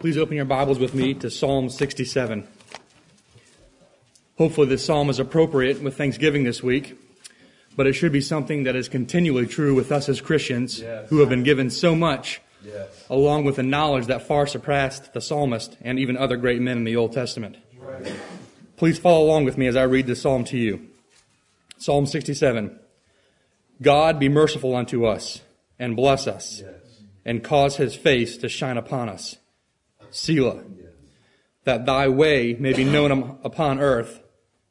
[0.00, 2.46] Please open your Bibles with me to Psalm 67.
[4.36, 6.96] Hopefully, this psalm is appropriate with Thanksgiving this week,
[7.76, 11.08] but it should be something that is continually true with us as Christians Yes.
[11.10, 13.04] who have been given so much, Yes.
[13.10, 16.84] along with the knowledge that far surpassed the psalmist and even other great men in
[16.84, 17.56] the Old Testament.
[18.76, 20.80] Please follow along with me as I read this psalm to you.
[21.78, 22.78] Psalm 67.
[23.82, 25.40] God be merciful unto us
[25.80, 27.00] and bless us Yes.
[27.24, 29.36] and cause his face to shine upon us.
[30.10, 30.62] Selah.
[31.64, 34.22] That thy way may be known upon earth,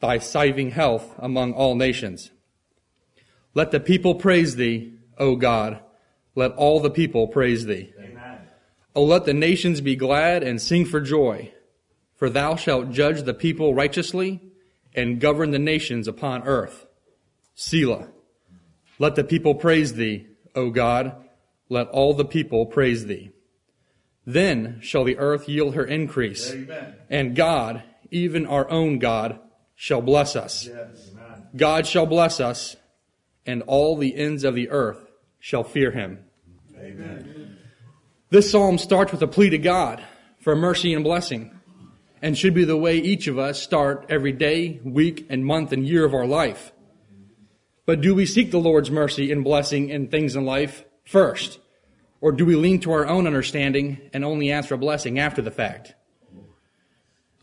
[0.00, 2.30] thy saving health among all nations.
[3.54, 5.80] Let the people praise thee, O God.
[6.34, 7.92] Let all the people praise thee.
[7.98, 8.38] Amen.
[8.94, 11.52] O let the nations be glad and sing for joy,
[12.14, 14.40] for thou shalt judge the people righteously
[14.94, 16.86] and govern the nations upon earth.
[17.54, 18.08] Selah.
[18.98, 21.14] Let the people praise thee, O God.
[21.68, 23.30] Let all the people praise thee.
[24.28, 26.96] Then shall the earth yield her increase, Amen.
[27.08, 29.40] and God, even our own God,
[29.74, 30.66] shall bless us.
[30.66, 31.12] Yes.
[31.56, 32.76] God shall bless us,
[33.46, 34.98] and all the ends of the earth
[35.40, 36.18] shall fear him.
[36.78, 37.56] Amen.
[38.28, 40.04] This psalm starts with a plea to God
[40.40, 41.50] for mercy and blessing,
[42.20, 45.88] and should be the way each of us start every day, week, and month and
[45.88, 46.70] year of our life.
[47.86, 51.60] But do we seek the Lord's mercy and blessing in things in life first?
[52.20, 55.40] Or do we lean to our own understanding and only ask for a blessing after
[55.40, 55.94] the fact?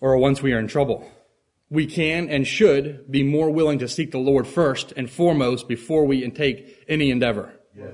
[0.00, 1.08] Or once we are in trouble?
[1.70, 6.04] We can and should be more willing to seek the Lord first and foremost before
[6.04, 7.54] we take any endeavor.
[7.76, 7.92] Yes.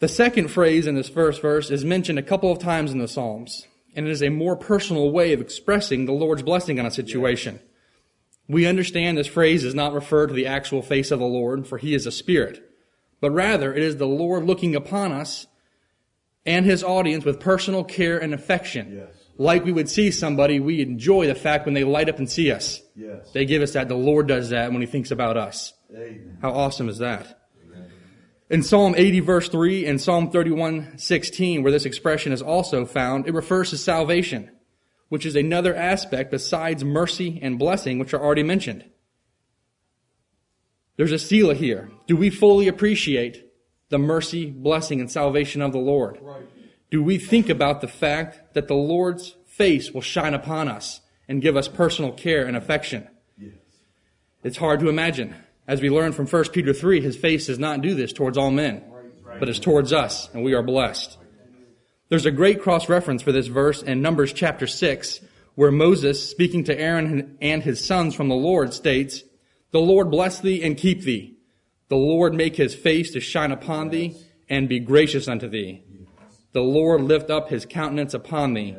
[0.00, 3.08] The second phrase in this first verse is mentioned a couple of times in the
[3.08, 3.66] Psalms,
[3.96, 7.60] and it is a more personal way of expressing the Lord's blessing on a situation.
[8.46, 11.78] We understand this phrase does not refer to the actual face of the Lord, for
[11.78, 12.62] he is a spirit,
[13.20, 15.46] but rather it is the Lord looking upon us
[16.46, 18.96] and his audience with personal care and affection.
[18.98, 19.08] Yes.
[19.36, 22.52] Like we would see somebody, we enjoy the fact when they light up and see
[22.52, 22.80] us.
[22.94, 23.32] Yes.
[23.32, 23.88] They give us that.
[23.88, 25.72] The Lord does that when he thinks about us.
[25.90, 26.38] Amen.
[26.40, 27.40] How awesome is that?
[28.50, 33.26] In Psalm 80 verse 3 and Psalm 31 16, where this expression is also found,
[33.26, 34.50] it refers to salvation,
[35.08, 38.84] which is another aspect besides mercy and blessing, which are already mentioned.
[40.96, 41.90] There's a Selah here.
[42.06, 43.50] Do we fully appreciate
[43.88, 46.20] the mercy, blessing, and salvation of the Lord?
[46.90, 51.42] Do we think about the fact that the Lord's face will shine upon us and
[51.42, 53.08] give us personal care and affection?
[53.38, 53.54] Yes.
[54.42, 55.34] It's hard to imagine.
[55.66, 58.50] As we learn from 1 Peter 3, his face does not do this towards all
[58.50, 58.84] men,
[59.40, 61.18] but is towards us, and we are blessed.
[62.10, 65.20] There's a great cross reference for this verse in Numbers chapter 6,
[65.54, 69.22] where Moses, speaking to Aaron and his sons from the Lord, states,
[69.74, 71.36] The Lord bless thee and keep thee.
[71.88, 74.14] The Lord make his face to shine upon thee
[74.48, 75.82] and be gracious unto thee.
[76.52, 78.76] The Lord lift up his countenance upon thee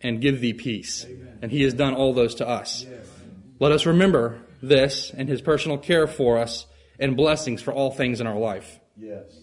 [0.00, 1.04] and give thee peace.
[1.42, 2.86] And he has done all those to us.
[3.58, 6.64] Let us remember this and his personal care for us
[6.98, 8.80] and blessings for all things in our life.
[8.96, 9.40] Yes.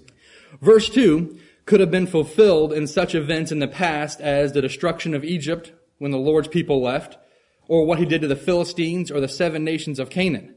[0.62, 1.38] Verse 2
[1.68, 5.74] could have been fulfilled in such events in the past as the destruction of Egypt
[6.00, 7.20] when the Lord's people left,
[7.68, 10.56] or what he did to the Philistines or the seven nations of Canaan.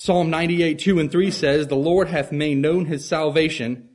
[0.00, 3.88] Psalm 98, 2 and 3 says, The Lord hath made known his salvation,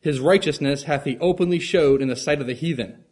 [0.00, 3.04] his righteousness hath he openly showed in the sight of the heathen.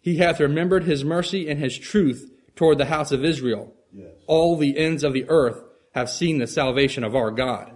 [0.00, 3.74] He hath remembered his mercy and his truth toward the house of Israel.
[3.92, 4.08] Yes.
[4.26, 5.62] All the ends of the earth
[5.94, 7.70] have seen the salvation of our God.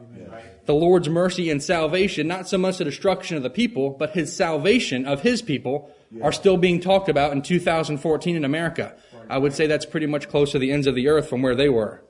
[0.65, 4.35] The Lord's mercy and salvation, not so much the destruction of the people, but his
[4.35, 5.91] salvation of his people,
[6.23, 8.97] are still being talked about in 2014 in America.
[9.29, 11.55] I would say that's pretty much close to the ends of the earth from where
[11.55, 12.03] they were.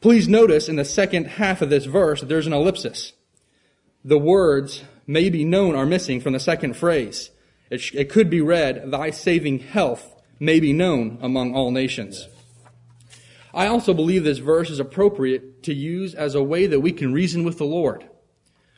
[0.00, 3.12] Please notice in the second half of this verse that there's an ellipsis.
[4.04, 7.30] The words may be known are missing from the second phrase.
[7.68, 12.28] It, sh- it could be read, Thy saving health may be known among all nations.
[13.52, 17.12] I also believe this verse is appropriate to use as a way that we can
[17.12, 18.08] reason with the Lord.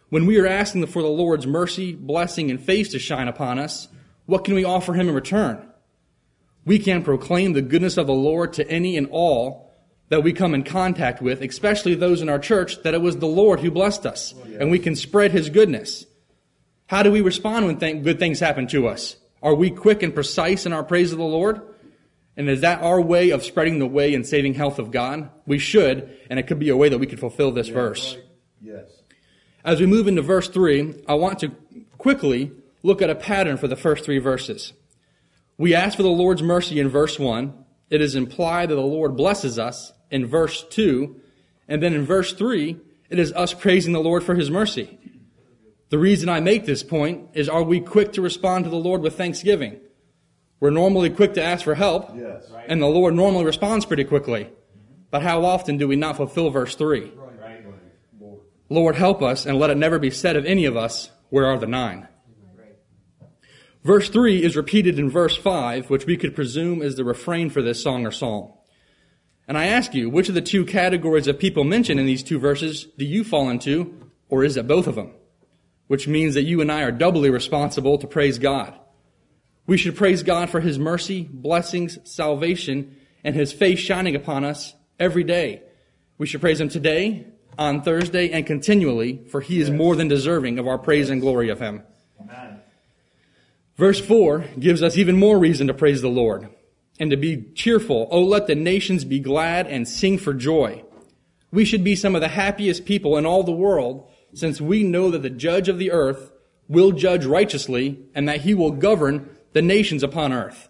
[0.08, 3.88] When we are asking for the Lord's mercy, blessing, and face to shine upon us,
[4.24, 5.68] what can we offer Him in return?
[6.64, 9.69] We can proclaim the goodness of the Lord to any and all
[10.10, 13.26] that we come in contact with, especially those in our church, that it was the
[13.26, 16.04] Lord who blessed us, oh, and we can spread His goodness.
[16.86, 19.16] How do we respond when th- good things happen to us?
[19.42, 21.62] Are we quick and precise in our praise of the Lord?
[22.36, 25.30] And is that our way of spreading the way and saving health of God?
[25.46, 28.16] We should, and it could be a way that we could fulfill this verse.
[28.60, 28.88] Yes.
[29.64, 31.52] As we move into verse 3, I want to
[31.98, 32.50] quickly
[32.82, 34.72] look at a pattern for the first three verses.
[35.56, 37.52] We ask for the Lord's mercy in verse 1.
[37.90, 41.16] It is implied that the Lord blesses us in verse 2.
[41.68, 42.76] And then in verse 3,
[43.08, 44.98] it is us praising the Lord for his mercy.
[45.90, 49.02] The reason I make this point is are we quick to respond to the Lord
[49.02, 49.80] with thanksgiving?
[50.60, 52.48] We're normally quick to ask for help, Yes.
[52.50, 52.66] Right.
[52.68, 54.48] and the Lord normally responds pretty quickly.
[55.10, 57.00] But how often do we not fulfill verse 3?
[57.00, 57.64] Right.
[58.68, 61.58] Lord, help us, and let it never be said of any of us, Where are
[61.58, 62.06] the nine?
[63.82, 67.62] Verse 3 is repeated in verse 5, which we could presume is the refrain for
[67.62, 68.52] this song or psalm.
[69.50, 72.38] And I ask you, which of the two categories of people mentioned in these two
[72.38, 73.92] verses do you fall into,
[74.28, 75.10] or is it both of them?
[75.88, 78.78] Which means that you and I are doubly responsible to praise God.
[79.66, 82.94] We should praise God for His mercy, blessings, salvation,
[83.24, 85.64] and His face shining upon us every day.
[86.16, 87.26] We should praise Him today,
[87.58, 91.48] on Thursday, and continually, for He is more than deserving of our praise and glory
[91.48, 91.82] of Him.
[92.20, 92.60] Amen.
[93.76, 96.48] Verse 4 gives us even more reason to praise the Lord
[97.00, 98.06] and to be cheerful.
[98.10, 100.84] Oh, let the nations be glad and sing for joy.
[101.50, 105.10] We should be some of the happiest people in all the world since we know
[105.10, 106.30] that the judge of the earth
[106.68, 110.68] will judge righteously and that he will govern the nations upon earth.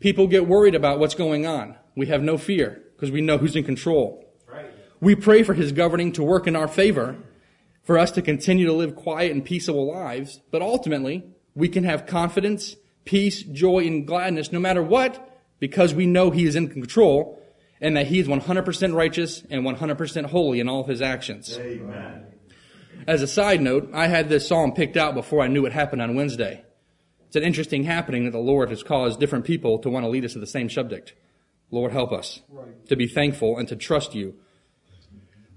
[0.00, 1.76] People get worried about what's going on.
[1.94, 4.24] We have no fear because we know who's in control.
[4.50, 4.70] Right.
[5.00, 7.16] We pray for his governing to work in our favor,
[7.82, 11.24] for us to continue to live quiet and peaceable lives, but ultimately,
[11.54, 12.74] we can have confidence,
[13.04, 15.24] peace, joy, and gladness no matter what,
[15.58, 17.42] because we know he is in control
[17.80, 21.58] and that he is 100% righteous and 100% holy in all of his actions.
[21.58, 22.26] Amen.
[23.06, 26.02] As a side note, I had this psalm picked out before I knew what happened
[26.02, 26.64] on Wednesday.
[27.26, 30.24] It's an interesting happening that the Lord has caused different people to want to lead
[30.24, 31.14] us to the same subject.
[31.70, 32.40] Lord, help us
[32.88, 34.34] to be thankful and to trust you.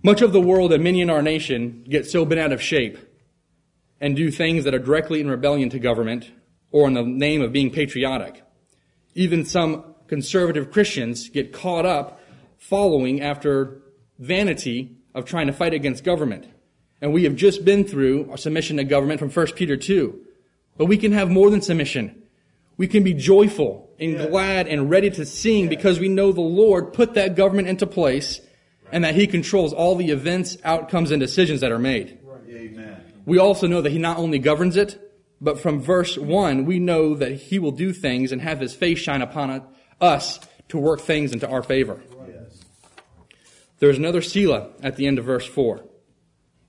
[0.04, 2.98] Much of the world and many in our nation get so bent out of shape
[4.00, 6.32] and do things that are directly in rebellion to government
[6.72, 8.44] or in the name of being patriotic.
[9.14, 12.20] Even some conservative Christians get caught up
[12.58, 13.82] following after
[14.20, 16.46] vanity of trying to fight against government.
[17.02, 20.20] And we have just been through our submission to government from 1 Peter 2.
[20.78, 22.24] But we can have more than submission.
[22.76, 26.92] We can be joyful and glad and ready to sing because we know the Lord
[26.92, 28.42] put that government into place
[28.92, 32.20] and that He controls all the events, outcomes, and decisions that are made.
[32.50, 33.02] Amen.
[33.26, 35.00] We also know that He not only governs it,
[35.40, 39.00] but from verse 1, we know that He will do things and have His face
[39.00, 39.64] shine upon it-
[40.02, 40.40] us
[40.70, 42.02] to work things into our favor.
[42.28, 42.64] Yes.
[43.80, 45.84] There's another Selah at the end of verse 4.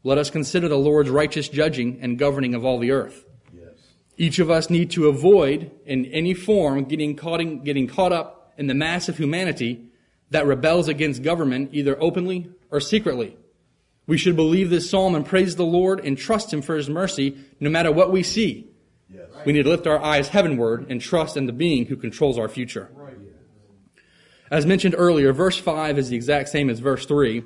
[0.04, 3.24] Let us consider the Lord's righteous judging and governing of all the earth.
[3.54, 3.74] Yes.
[4.16, 8.52] Each of us need to avoid in any form getting caught, in, getting caught up
[8.58, 9.86] in the mass of humanity
[10.30, 13.36] that rebels against government either openly or secretly.
[14.06, 17.36] We should believe this psalm and praise the Lord and trust Him for His mercy
[17.60, 18.68] no matter what we see.
[19.08, 19.26] Yes.
[19.46, 22.48] We need to lift our eyes heavenward and trust in the being who controls our
[22.48, 22.90] future.
[24.52, 27.42] As mentioned earlier, verse 5 is the exact same as verse 3.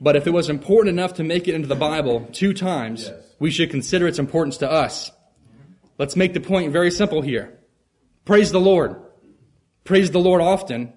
[0.00, 3.36] But if it was important enough to make it into the Bible two times, Yes.
[3.38, 5.12] we should consider its importance to us.
[5.96, 7.56] Let's make the point very simple here.
[8.24, 8.96] Praise the Lord.
[9.84, 10.92] Praise the Lord often.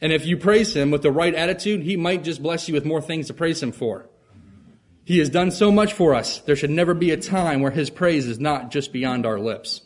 [0.00, 2.84] And if you praise Him with the right attitude, He might just bless you with
[2.84, 4.10] more things to praise Him for.
[5.04, 6.40] He has done so much for us.
[6.40, 9.82] There should never be a time where His praise is not just beyond our lips.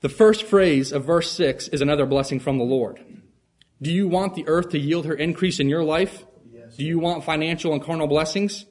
[0.00, 3.00] The first phrase of verse 6 is another blessing from the Lord.
[3.80, 6.24] Do you want the earth to yield her increase in your life?
[6.50, 6.76] Yes.
[6.76, 8.66] Do you want financial and carnal blessings?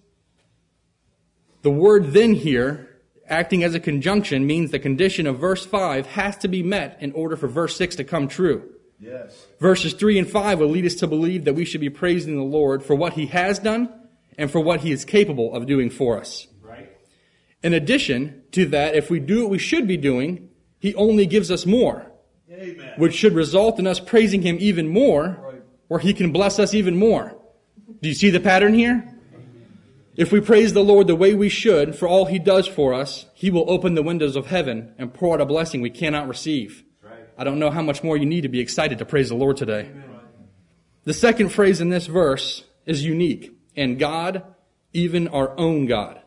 [1.62, 6.38] The word then here, acting as a conjunction, means the condition of verse 5 has
[6.38, 8.72] to be met in order for verse 6 to come true.
[9.00, 9.46] Yes.
[9.60, 12.44] Verses 3 and 5 will lead us to believe that we should be praising the
[12.44, 13.91] Lord for what he has done
[14.38, 16.48] and for what he is capable of doing for us.
[16.62, 16.89] Right.
[17.63, 20.50] In addition to that, if we do what we should be doing,
[20.86, 22.12] he only gives us more,
[22.51, 22.94] Amen.
[22.98, 26.96] which should result in us praising him even more, where he can bless us even
[26.96, 27.36] more.
[28.01, 29.12] Do you see the pattern here?
[30.15, 33.25] If we praise the Lord the way we should for all he does for us,
[33.34, 36.84] he will open the windows of heaven and pour out a blessing we cannot receive.
[37.04, 37.27] Right.
[37.38, 39.58] I don't know how much more you need to be excited to praise the Lord
[39.58, 39.92] today.
[41.04, 43.51] The second phrase in this verse is unique.
[43.75, 44.44] And God,
[44.94, 46.22] even our own God.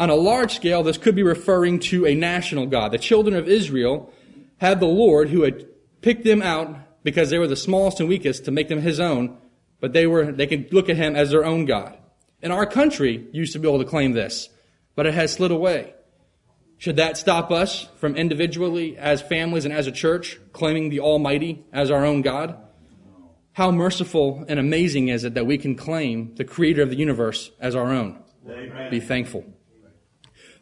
[0.00, 2.90] On a large scale, this could be referring to a national God.
[2.90, 4.10] The children of Israel
[4.56, 5.66] had the Lord who had
[6.00, 9.36] picked them out because they were the smallest and weakest to make them his own,
[9.78, 11.98] but they were, they could look at him as their own God.
[12.42, 14.48] And our country used to be able to claim this,
[14.94, 15.92] but it has slid away.
[16.78, 21.62] Should that stop us from individually, as families and as a church, claiming the Almighty
[21.74, 22.56] as our own God?
[23.52, 27.50] How merciful and amazing is it that we can claim the Creator of the universe
[27.60, 28.22] as our own?
[28.48, 28.90] Amen.
[28.90, 29.44] Be thankful.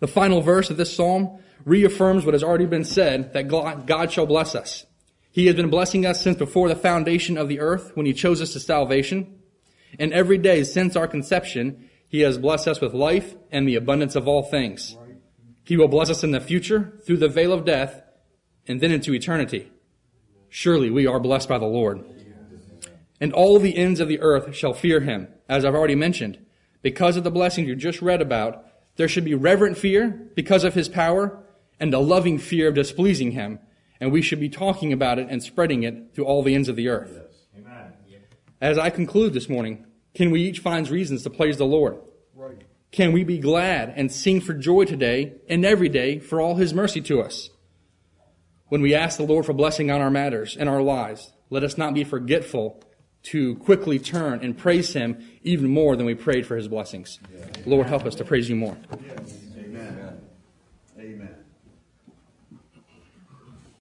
[0.00, 4.26] The final verse of this psalm reaffirms what has already been said that God shall
[4.26, 4.86] bless us.
[5.30, 8.40] He has been blessing us since before the foundation of the earth when He chose
[8.40, 9.38] us to salvation.
[9.98, 14.16] And every day since our conception, He has blessed us with life and the abundance
[14.16, 14.96] of all things.
[15.64, 18.02] He will bless us in the future through the veil of death
[18.66, 19.70] and then into eternity.
[20.48, 22.04] Surely we are blessed by the Lord.
[23.20, 26.38] And all the ends of the earth shall fear him, as I've already mentioned.
[26.80, 28.64] Because of the blessings you just read about,
[28.98, 31.38] there should be reverent fear because of his power
[31.80, 33.60] and a loving fear of displeasing him.
[34.00, 36.76] And we should be talking about it and spreading it to all the ends of
[36.76, 37.16] the earth.
[37.56, 37.92] Amen.
[38.60, 41.98] As I conclude this morning, can we each find reasons to praise the Lord?
[42.34, 42.62] Right.
[42.90, 46.74] Can we be glad and sing for joy today and every day for all his
[46.74, 47.50] mercy to us?
[48.66, 51.78] When we ask the Lord for blessing on our matters and our lives, let us
[51.78, 52.82] not be forgetful
[53.28, 57.18] to quickly turn and praise him even more than we prayed for his blessings.
[57.66, 58.76] Lord, help us to praise you more.
[59.58, 60.20] Amen.
[60.98, 61.37] Amen.